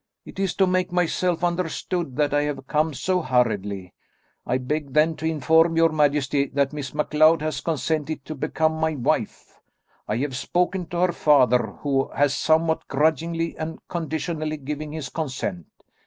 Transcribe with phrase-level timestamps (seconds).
[0.25, 3.93] "It is to make myself understood that I have come so hurriedly.
[4.47, 8.95] I beg then to inform your majesty, that Miss MacLeod has consented to become my
[8.95, 9.59] wife.
[10.07, 15.67] I have spoken to her father, who has somewhat grudgingly and conditionally given his consent.